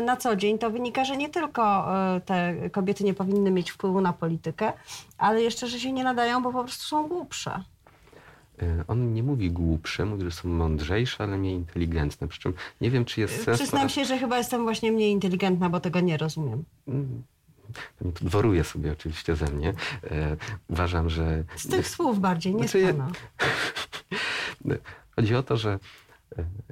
na 0.00 0.16
co 0.16 0.36
dzień, 0.36 0.58
to 0.58 0.70
wynika, 0.70 1.04
że 1.04 1.16
nie 1.16 1.28
tylko 1.28 1.94
e, 2.16 2.20
te 2.20 2.70
kobiety 2.70 3.04
nie 3.04 3.14
powinny 3.14 3.50
mieć 3.50 3.70
wpływu 3.70 4.00
na 4.00 4.12
politykę, 4.12 4.72
ale 5.18 5.42
jeszcze, 5.42 5.68
że 5.68 5.80
się 5.80 5.92
nie 5.92 6.04
nadają, 6.04 6.42
bo 6.42 6.52
po 6.52 6.62
prostu 6.62 6.84
są 6.84 7.08
głupsze. 7.08 7.64
E, 8.62 8.84
On 8.88 9.14
nie 9.14 9.22
mówi 9.22 9.50
głupsze, 9.50 10.04
mówi, 10.04 10.24
że 10.24 10.30
są 10.30 10.48
mądrzejsze, 10.48 11.24
ale 11.24 11.38
mniej 11.38 11.54
inteligentne. 11.54 12.28
Przy 12.28 12.40
czym 12.40 12.54
nie 12.80 12.90
wiem, 12.90 13.04
czy 13.04 13.20
jest 13.20 13.44
sens... 13.44 13.58
Przyznam 13.58 13.88
się, 13.88 14.04
że 14.04 14.18
chyba 14.18 14.38
jestem 14.38 14.62
właśnie 14.62 14.92
mniej 14.92 15.12
inteligentna, 15.12 15.70
bo 15.70 15.80
tego 15.80 16.00
nie 16.00 16.16
rozumiem. 16.16 16.64
Mm, 16.88 17.22
dworuje 18.00 18.64
sobie 18.64 18.92
oczywiście 18.92 19.36
ze 19.36 19.46
mnie. 19.46 19.74
E, 20.10 20.36
uważam, 20.68 21.10
że 21.10 21.44
Z 21.56 21.68
tych 21.68 21.88
słów 21.88 22.20
bardziej, 22.20 22.54
nie 22.54 22.68
Znaczy, 22.68 22.82
z 22.82 22.86
pana. 22.86 23.12
chodzi 25.16 25.34
o 25.34 25.42
to, 25.42 25.56
że 25.56 25.78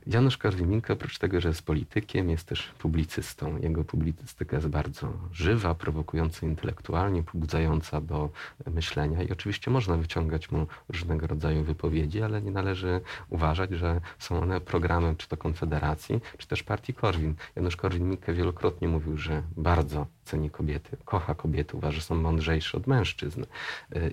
Janusz 0.06 0.38
Korwin-Mikke 0.38 0.92
oprócz 0.92 1.18
tego, 1.18 1.40
że 1.40 1.48
jest 1.48 1.62
politykiem, 1.62 2.30
jest 2.30 2.48
też 2.48 2.72
publicystą. 2.78 3.58
Jego 3.58 3.84
publicystyka 3.84 4.56
jest 4.56 4.68
bardzo 4.68 5.12
żywa, 5.32 5.74
prowokująca 5.74 6.46
intelektualnie, 6.46 7.22
pobudzająca 7.22 8.00
do 8.00 8.30
myślenia 8.66 9.22
i 9.22 9.32
oczywiście 9.32 9.70
można 9.70 9.96
wyciągać 9.96 10.50
mu 10.50 10.66
różnego 10.88 11.26
rodzaju 11.26 11.64
wypowiedzi, 11.64 12.22
ale 12.22 12.42
nie 12.42 12.50
należy 12.50 13.00
uważać, 13.28 13.70
że 13.70 14.00
są 14.18 14.42
one 14.42 14.60
programem 14.60 15.16
czy 15.16 15.28
to 15.28 15.36
Konfederacji, 15.36 16.20
czy 16.38 16.46
też 16.48 16.62
partii 16.62 16.94
Korwin. 16.94 17.34
Janusz 17.56 17.76
Korwin-Mikke 17.76 18.34
wielokrotnie 18.34 18.88
mówił, 18.88 19.16
że 19.16 19.42
bardzo 19.56 20.06
ceni 20.24 20.50
kobiety, 20.50 20.96
kocha 21.04 21.34
kobiety, 21.34 21.76
uważa, 21.76 21.96
że 21.96 22.02
są 22.02 22.14
mądrzejsze 22.14 22.78
od 22.78 22.86
mężczyzn 22.86 23.44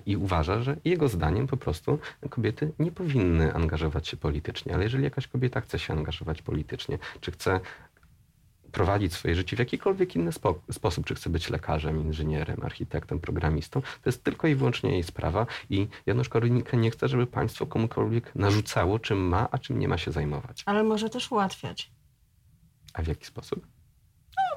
i 0.06 0.16
uważa, 0.16 0.62
że 0.62 0.76
jego 0.84 1.08
zdaniem 1.08 1.46
po 1.46 1.56
prostu 1.56 1.98
kobiety 2.30 2.72
nie 2.78 2.92
powinny 2.92 3.54
angażować 3.54 4.08
się 4.08 4.16
politycznie, 4.16 4.74
ale 4.74 4.82
jeżeli 4.84 5.04
jakaś 5.04 5.26
kobieta 5.26 5.39
chce 5.60 5.78
się 5.78 5.92
angażować 5.92 6.42
politycznie, 6.42 6.98
czy 7.20 7.30
chce 7.30 7.60
prowadzić 8.72 9.12
swoje 9.12 9.34
życie 9.34 9.56
w 9.56 9.58
jakikolwiek 9.58 10.16
inny 10.16 10.32
spo 10.32 10.60
sposób, 10.70 11.06
czy 11.06 11.14
chce 11.14 11.30
być 11.30 11.50
lekarzem, 11.50 12.02
inżynierem, 12.02 12.62
architektem, 12.62 13.20
programistą, 13.20 13.80
to 13.80 13.88
jest 14.06 14.24
tylko 14.24 14.48
i 14.48 14.54
wyłącznie 14.54 14.90
jej 14.90 15.02
sprawa 15.02 15.46
i 15.70 15.88
Janusz 16.06 16.28
Korwin-Mikke 16.28 16.76
nie 16.76 16.90
chce, 16.90 17.08
żeby 17.08 17.26
państwo 17.26 17.66
komukolwiek 17.66 18.34
narzucało, 18.34 18.98
czym 18.98 19.18
ma, 19.18 19.48
a 19.50 19.58
czym 19.58 19.78
nie 19.78 19.88
ma 19.88 19.98
się 19.98 20.12
zajmować. 20.12 20.62
Ale 20.66 20.82
może 20.82 21.10
też 21.10 21.32
ułatwiać. 21.32 21.90
A 22.94 23.02
w 23.02 23.06
jaki 23.06 23.26
sposób? 23.26 23.66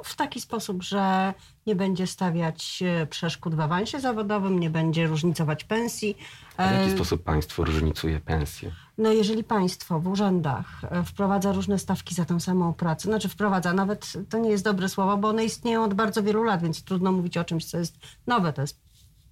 w 0.04 0.16
taki 0.16 0.42
sposób, 0.42 0.84
że 0.84 1.34
nie 1.66 1.76
będzie 1.76 2.08
stawiać 2.08 2.84
e, 2.86 3.06
przeszkód 3.06 3.56
w 3.56 3.60
awansie 3.60 4.00
zawodowym, 4.00 4.60
nie 4.60 4.70
będzie 4.70 5.08
różnicować 5.08 5.64
pensji. 5.64 6.18
A 6.58 6.68
w 6.68 6.72
jaki 6.72 6.92
e, 6.92 6.96
sposób 6.96 7.24
państwo 7.24 7.64
różnicuje 7.64 8.20
pensję? 8.20 8.72
No 8.98 9.12
jeżeli 9.12 9.44
państwo 9.44 10.00
w 10.00 10.08
urzędach 10.08 10.66
e, 10.84 11.04
wprowadza 11.04 11.52
różne 11.52 11.80
stawki 11.80 12.16
za 12.16 12.26
tą 12.26 12.40
samą 12.40 12.74
pracę, 12.74 13.10
znaczy 13.10 13.30
wprowadza, 13.30 13.74
nawet 13.74 14.14
to 14.30 14.38
nie 14.38 14.50
jest 14.50 14.64
dobre 14.64 14.90
słowo, 14.90 15.18
bo 15.18 15.30
one 15.30 15.46
istnieją 15.46 15.84
od 15.84 15.94
bardzo 15.94 16.24
wielu 16.24 16.44
lat, 16.44 16.62
więc 16.62 16.84
trudno 16.84 17.12
mówić 17.12 17.38
o 17.38 17.44
czymś, 17.44 17.66
co 17.66 17.78
jest 17.78 17.98
nowe, 18.28 18.54
to 18.54 18.62
jest 18.62 18.84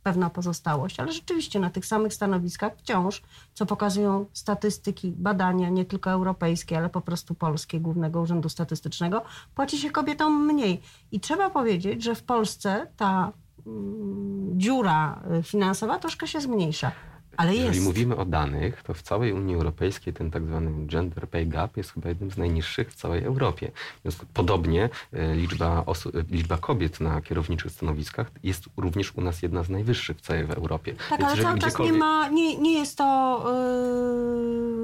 pewna 0.03 0.29
pozostałość, 0.29 0.99
ale 0.99 1.11
rzeczywiście 1.11 1.59
na 1.59 1.69
tych 1.69 1.85
samych 1.85 2.13
stanowiskach 2.13 2.73
wciąż, 2.77 3.21
co 3.53 3.65
pokazują 3.65 4.25
statystyki, 4.33 5.11
badania, 5.11 5.69
nie 5.69 5.85
tylko 5.85 6.11
europejskie, 6.11 6.77
ale 6.77 6.89
po 6.89 7.01
prostu 7.01 7.35
polskie, 7.35 7.79
Głównego 7.79 8.21
Urzędu 8.21 8.49
Statystycznego, 8.49 9.21
płaci 9.55 9.77
się 9.77 9.91
kobietom 9.91 10.45
mniej. 10.45 10.81
I 11.11 11.19
trzeba 11.19 11.49
powiedzieć, 11.49 12.03
że 12.03 12.15
w 12.15 12.23
Polsce 12.23 12.87
ta 12.97 13.31
mm, 13.67 14.59
dziura 14.59 15.23
y, 15.39 15.43
finansowa 15.43 15.99
troszkę 15.99 16.27
się 16.27 16.41
zmniejsza. 16.41 16.91
Ale 17.37 17.55
Jeżeli 17.55 17.75
jest. 17.75 17.87
mówimy 17.87 18.15
o 18.15 18.25
danych, 18.25 18.83
to 18.83 18.93
w 18.93 19.01
całej 19.01 19.33
Unii 19.33 19.55
Europejskiej 19.55 20.13
ten 20.13 20.31
tak 20.31 20.45
zwany 20.45 20.87
gender 20.87 21.27
pay 21.29 21.45
gap 21.45 21.77
jest 21.77 21.93
chyba 21.93 22.09
jednym 22.09 22.31
z 22.31 22.37
najniższych 22.37 22.91
w 22.91 22.95
całej 22.95 23.23
Europie. 23.23 23.71
Więc 24.05 24.17
podobnie 24.33 24.89
e, 25.13 25.35
liczba, 25.35 25.83
e, 26.13 26.23
liczba 26.31 26.57
kobiet 26.57 26.99
na 26.99 27.21
kierowniczych 27.21 27.71
stanowiskach 27.71 28.31
jest 28.43 28.63
również 28.77 29.15
u 29.15 29.21
nas 29.21 29.41
jedna 29.41 29.63
z 29.63 29.69
najwyższych 29.69 30.17
w 30.17 30.21
całej 30.21 30.43
Europie. 30.43 30.95
Tak, 31.09 31.19
Więc 31.19 31.31
ale 31.31 31.43
cały 31.43 31.59
czas 31.59 31.79
nie, 31.79 31.93
ma, 31.93 32.27
nie, 32.27 32.57
nie 32.57 32.79
jest 32.79 32.97
to 32.97 33.45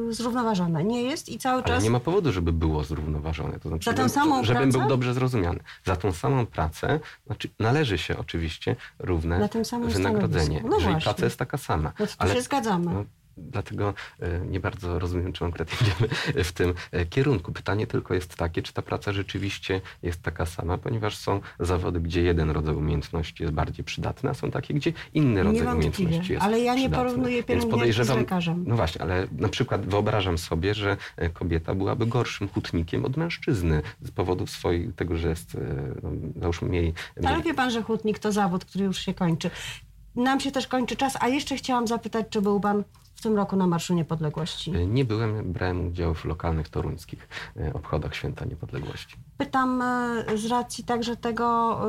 yy, 0.07 0.13
zrównoważone. 0.13 0.83
Nie 0.83 1.03
jest 1.03 1.29
i 1.29 1.37
cały 1.39 1.63
czas... 1.63 1.71
Ale 1.71 1.83
nie 1.83 1.89
ma 1.89 1.99
powodu, 1.99 2.31
żeby 2.31 2.53
było 2.53 2.83
zrównoważone. 2.83 3.59
To 3.59 3.69
znaczy, 3.69 3.85
Za 3.85 3.93
tą 3.93 4.09
samą 4.09 4.43
żebym 4.43 4.63
pracę? 4.63 4.79
był 4.79 4.89
dobrze 4.89 5.13
zrozumiany. 5.13 5.59
Za 5.85 5.95
tą 5.95 6.11
samą 6.11 6.45
pracę 6.45 6.99
znaczy 7.25 7.49
należy 7.59 7.97
się 7.97 8.17
oczywiście 8.17 8.75
równe 8.99 9.49
wynagrodzenie. 9.87 10.63
No 10.69 10.77
jeżeli 10.77 11.01
praca 11.01 11.25
jest 11.25 11.39
taka 11.39 11.57
sama. 11.57 11.93
No 11.99 12.05
ale 12.17 12.36
się 12.37 12.41
zgadzamy. 12.41 12.85
No, 12.85 13.05
dlatego 13.37 13.93
e, 14.19 14.39
nie 14.39 14.59
bardzo 14.59 14.99
rozumiem, 14.99 15.33
czy 15.33 15.39
konkretnie 15.39 15.77
idziemy 15.81 16.09
w 16.43 16.51
tym 16.51 16.73
e, 16.91 17.05
kierunku. 17.05 17.51
Pytanie 17.51 17.87
tylko 17.87 18.13
jest 18.13 18.35
takie, 18.35 18.61
czy 18.61 18.73
ta 18.73 18.81
praca 18.81 19.13
rzeczywiście 19.13 19.81
jest 20.03 20.21
taka 20.21 20.45
sama, 20.45 20.77
ponieważ 20.77 21.17
są 21.17 21.41
zawody, 21.59 21.99
gdzie 21.99 22.21
jeden 22.21 22.49
rodzaj 22.49 22.75
umiejętności 22.75 23.43
jest 23.43 23.55
bardziej 23.55 23.85
przydatny, 23.85 24.29
a 24.29 24.33
są 24.33 24.51
takie, 24.51 24.73
gdzie 24.73 24.93
inny 25.13 25.43
rodzaj 25.43 25.67
umiejętności 25.67 26.33
jest 26.33 26.45
Ale 26.45 26.59
ja 26.59 26.75
nie 26.75 26.81
przydatny. 26.81 27.05
porównuję 27.05 27.43
pielęgniarki 27.43 27.93
z 27.93 28.09
lekarzem. 28.09 28.63
No 28.67 28.75
właśnie, 28.75 29.01
ale 29.01 29.27
na 29.31 29.49
przykład 29.49 29.85
wyobrażam 29.85 30.37
sobie, 30.37 30.73
że 30.73 30.97
e, 31.17 31.29
kobieta 31.29 31.75
byłaby 31.75 32.05
gorszym 32.05 32.47
hutnikiem 32.47 33.05
od 33.05 33.17
mężczyzny 33.17 33.81
z 34.01 34.11
powodu 34.11 34.47
swojej, 34.47 34.93
tego, 34.93 35.17
że 35.17 35.29
jest, 35.29 35.57
no, 36.03 36.09
załóżmy, 36.41 36.69
mniej... 36.69 36.93
Ale 37.25 37.41
wie 37.41 37.53
pan, 37.53 37.71
że 37.71 37.83
hutnik 37.83 38.19
to 38.19 38.31
zawód, 38.31 38.65
który 38.65 38.85
już 38.85 38.97
się 38.97 39.13
kończy. 39.13 39.49
Nam 40.17 40.39
się 40.39 40.51
też 40.51 40.67
kończy 40.67 40.95
czas, 40.95 41.17
a 41.19 41.27
jeszcze 41.27 41.55
chciałam 41.55 41.87
zapytać, 41.87 42.25
czy 42.29 42.41
był 42.41 42.59
pan 42.59 42.83
w 43.15 43.21
tym 43.21 43.35
roku 43.35 43.55
na 43.55 43.67
Marszu 43.67 43.93
Niepodległości? 43.93 44.75
E, 44.75 44.85
nie 44.85 45.05
byłem, 45.05 45.53
brałem 45.53 45.87
udział 45.87 46.13
w 46.13 46.25
lokalnych 46.25 46.69
toruńskich 46.69 47.29
e, 47.57 47.73
obchodach 47.73 48.15
Święta 48.15 48.45
Niepodległości. 48.45 49.15
Pytam 49.37 49.81
e, 49.81 50.37
z 50.37 50.45
racji 50.45 50.83
także 50.83 51.15
tego, 51.15 51.79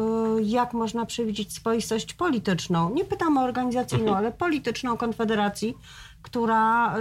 jak 0.43 0.73
można 0.73 1.07
przewidzieć 1.07 1.53
swoistość 1.53 2.15
polityczną. 2.15 2.95
Nie 2.95 3.05
pytam 3.05 3.39
o 3.39 3.43
organizacyjną, 3.43 4.17
ale 4.19 4.33
polityczną 4.33 4.97
Konfederacji, 4.97 5.79
która 6.23 6.95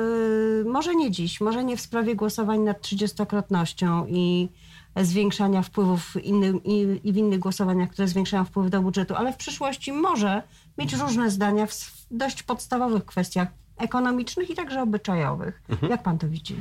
może 0.66 0.96
nie 0.96 1.12
dziś, 1.12 1.42
może 1.42 1.64
nie 1.64 1.78
w 1.78 1.82
sprawie 1.82 2.16
głosowań 2.16 2.60
nad 2.60 2.82
trzydziestokrotnością 2.82 4.06
i 4.10 4.50
zwiększania 4.96 5.62
wpływów 5.62 6.04
w 6.04 6.16
innym, 6.16 6.64
i, 6.64 7.00
i 7.04 7.14
w 7.14 7.18
innych 7.18 7.40
głosowaniach, 7.40 7.90
które 7.90 8.08
zwiększają 8.08 8.46
wpływ 8.46 8.70
do 8.70 8.82
budżetu, 8.82 9.16
ale 9.16 9.34
w 9.34 9.38
przyszłości 9.38 9.94
może 9.94 10.44
mieć 10.78 10.94
różne 10.94 11.30
zdania 11.30 11.66
w 11.66 12.06
dość 12.12 12.44
podstawowych 12.44 13.06
kwestiach 13.06 13.48
ekonomicznych 13.78 14.50
i 14.50 14.56
także 14.56 14.82
obyczajowych. 14.82 15.62
Mhm. 15.70 15.92
Jak 15.92 16.04
pan 16.04 16.18
to 16.18 16.28
widzi? 16.28 16.56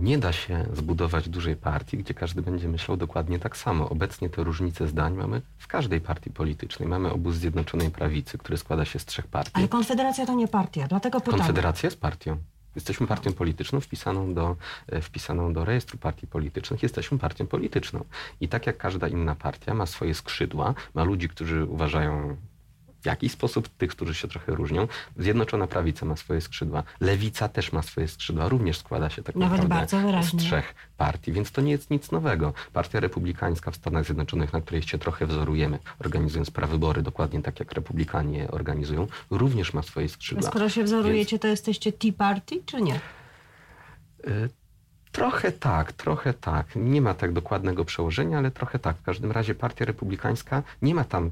Nie 0.00 0.18
da 0.18 0.32
się 0.32 0.66
zbudować 0.72 1.28
dużej 1.28 1.56
partii, 1.56 1.98
gdzie 1.98 2.14
każdy 2.14 2.42
będzie 2.42 2.68
myślał 2.68 2.96
dokładnie 2.96 3.38
tak 3.38 3.56
samo. 3.56 3.88
Obecnie 3.88 4.30
te 4.30 4.44
różnice 4.44 4.88
zdań 4.88 5.14
mamy 5.14 5.42
w 5.58 5.66
każdej 5.66 6.00
partii 6.00 6.30
politycznej. 6.30 6.88
Mamy 6.88 7.12
obóz 7.12 7.36
Zjednoczonej 7.36 7.90
Prawicy, 7.90 8.38
który 8.38 8.58
składa 8.58 8.84
się 8.84 8.98
z 8.98 9.04
trzech 9.04 9.26
partii. 9.26 9.52
Ale 9.54 9.68
Konfederacja 9.68 10.26
to 10.26 10.34
nie 10.34 10.48
partia, 10.48 10.88
dlatego 10.88 11.20
pytam. 11.20 11.38
Konfederacja 11.38 11.86
jest 11.86 12.00
partią. 12.00 12.36
Jesteśmy 12.74 13.06
partią 13.06 13.32
polityczną 13.32 13.80
wpisaną 13.80 14.34
do, 14.34 14.56
e, 14.88 15.00
wpisaną 15.00 15.52
do 15.52 15.64
rejestru 15.64 15.98
partii 15.98 16.26
politycznych. 16.26 16.82
Jesteśmy 16.82 17.18
partią 17.18 17.46
polityczną. 17.46 18.04
I 18.40 18.48
tak 18.48 18.66
jak 18.66 18.76
każda 18.76 19.08
inna 19.08 19.34
partia 19.34 19.74
ma 19.74 19.86
swoje 19.86 20.14
skrzydła, 20.14 20.74
ma 20.94 21.04
ludzi, 21.04 21.28
którzy 21.28 21.64
uważają 21.64 22.36
w 23.02 23.06
jakiś 23.06 23.32
sposób 23.32 23.68
tych, 23.68 23.90
którzy 23.90 24.14
się 24.14 24.28
trochę 24.28 24.54
różnią. 24.54 24.88
Zjednoczona 25.16 25.66
Prawica 25.66 26.06
ma 26.06 26.16
swoje 26.16 26.40
skrzydła, 26.40 26.82
Lewica 27.00 27.48
też 27.48 27.72
ma 27.72 27.82
swoje 27.82 28.08
skrzydła, 28.08 28.48
również 28.48 28.78
składa 28.78 29.10
się 29.10 29.22
tak 29.22 29.36
Nawet 29.36 29.68
naprawdę 29.68 30.22
z 30.22 30.36
trzech 30.36 30.74
partii, 30.96 31.32
więc 31.32 31.52
to 31.52 31.60
nie 31.60 31.72
jest 31.72 31.90
nic 31.90 32.12
nowego. 32.12 32.52
Partia 32.72 33.00
Republikańska 33.00 33.70
w 33.70 33.76
Stanach 33.76 34.04
Zjednoczonych, 34.04 34.52
na 34.52 34.60
której 34.60 34.82
się 34.82 34.98
trochę 34.98 35.26
wzorujemy, 35.26 35.78
organizując 35.98 36.50
prawybory 36.50 37.02
dokładnie 37.02 37.42
tak, 37.42 37.60
jak 37.60 37.72
Republikanie 37.72 38.50
organizują, 38.50 39.06
również 39.30 39.74
ma 39.74 39.82
swoje 39.82 40.08
skrzydła. 40.08 40.48
A 40.48 40.50
skoro 40.50 40.68
się 40.68 40.84
wzorujecie, 40.84 41.30
więc... 41.30 41.42
to 41.42 41.48
jesteście 41.48 41.92
Tea 41.92 42.12
Party, 42.12 42.62
czy 42.66 42.82
nie? 42.82 43.00
Y 44.28 44.60
Trochę 45.12 45.52
tak, 45.52 45.92
trochę 45.92 46.34
tak. 46.34 46.66
Nie 46.76 47.00
ma 47.00 47.14
tak 47.14 47.32
dokładnego 47.32 47.84
przełożenia, 47.84 48.38
ale 48.38 48.50
trochę 48.50 48.78
tak. 48.78 48.96
W 48.96 49.02
każdym 49.02 49.32
razie 49.32 49.54
Partia 49.54 49.84
Republikańska 49.84 50.62
nie 50.82 50.94
ma 50.94 51.04
tam 51.04 51.30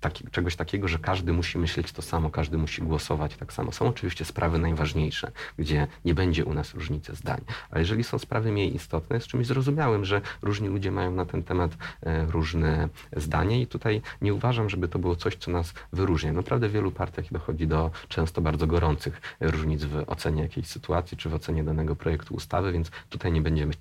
taki, 0.00 0.24
czegoś 0.30 0.56
takiego, 0.56 0.88
że 0.88 0.98
każdy 0.98 1.32
musi 1.32 1.58
myśleć 1.58 1.92
to 1.92 2.02
samo, 2.02 2.30
każdy 2.30 2.58
musi 2.58 2.82
głosować 2.82 3.36
tak 3.36 3.52
samo. 3.52 3.72
Są 3.72 3.88
oczywiście 3.88 4.24
sprawy 4.24 4.58
najważniejsze, 4.58 5.32
gdzie 5.58 5.86
nie 6.04 6.14
będzie 6.14 6.44
u 6.44 6.54
nas 6.54 6.74
różnicy 6.74 7.14
zdań, 7.14 7.40
ale 7.70 7.80
jeżeli 7.80 8.04
są 8.04 8.18
sprawy 8.18 8.52
mniej 8.52 8.74
istotne, 8.74 9.16
jest 9.16 9.26
czymś 9.26 9.46
zrozumiałym, 9.46 10.04
że 10.04 10.20
różni 10.42 10.68
ludzie 10.68 10.90
mają 10.90 11.10
na 11.10 11.26
ten 11.26 11.42
temat 11.42 11.76
e, 12.02 12.26
różne 12.26 12.88
zdanie 13.16 13.60
i 13.60 13.66
tutaj 13.66 14.02
nie 14.22 14.34
uważam, 14.34 14.70
żeby 14.70 14.88
to 14.88 14.98
było 14.98 15.16
coś, 15.16 15.36
co 15.36 15.50
nas 15.50 15.74
wyróżnia. 15.92 16.32
Naprawdę 16.32 16.68
w 16.68 16.72
wielu 16.72 16.90
partiach 16.90 17.32
dochodzi 17.32 17.66
do 17.66 17.90
często 18.08 18.40
bardzo 18.40 18.66
gorących 18.66 19.20
różnic 19.40 19.84
w 19.84 20.04
ocenie 20.06 20.42
jakiejś 20.42 20.66
sytuacji 20.66 21.16
czy 21.16 21.28
w 21.28 21.34
ocenie 21.34 21.64
danego 21.64 21.96
projektu 21.96 22.34
ustawy, 22.34 22.72
więc 22.72 22.90
tutaj 23.08 23.32
nie 23.32 23.40
będziemy 23.40 23.72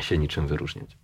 się 0.00 0.18
niczym 0.18 0.46
wyróżniać. 0.46 0.96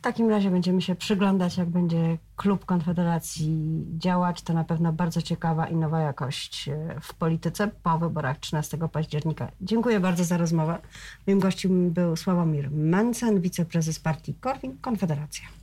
W 0.00 0.02
takim 0.02 0.30
razie 0.30 0.50
będziemy 0.50 0.82
się 0.82 0.94
przyglądać, 0.94 1.56
jak 1.56 1.68
będzie 1.68 2.18
klub 2.36 2.64
Konfederacji 2.64 3.84
działać. 3.98 4.42
To 4.42 4.52
na 4.52 4.64
pewno 4.64 4.92
bardzo 4.92 5.22
ciekawa 5.22 5.66
i 5.66 5.76
nowa 5.76 6.00
jakość 6.00 6.68
e, 6.68 7.00
w 7.00 7.14
polityce 7.14 7.70
po 7.82 7.98
wyborach 7.98 8.38
13 8.38 8.78
października. 8.92 9.48
Dziękuję 9.60 10.00
bardzo 10.00 10.24
za 10.24 10.36
rozmowę. 10.36 10.78
Moim 11.26 11.40
gościem 11.40 11.90
był 11.90 12.16
Sławomir 12.16 12.70
Mencen, 12.70 13.40
wiceprezes 13.40 14.00
partii 14.00 14.34
Korwin 14.34 14.76
Konfederacja. 14.80 15.59